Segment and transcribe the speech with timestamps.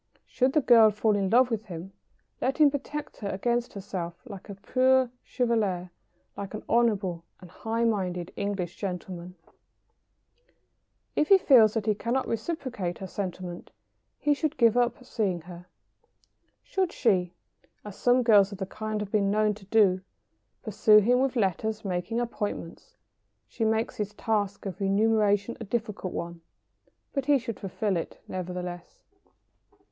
[0.25, 1.93] Should the girl fall in love with him,
[2.41, 5.91] let him protect her against herself like a preux chevalier,
[6.35, 9.35] like an honourable and high minded English gentleman.
[9.37, 13.07] [Sidenote: Should he be unable to reciprocate.] If he feels that he cannot reciprocate her
[13.07, 13.71] sentiment,
[14.17, 15.67] he should give up seeing her.
[16.63, 17.33] Should she,
[17.85, 20.01] as some girls of the kind have been known to do,
[20.63, 22.95] pursue him with letters making appointments,
[23.47, 26.41] she makes his task of renunciation a difficult one,
[27.13, 29.03] but he should fulfil it nevertheless.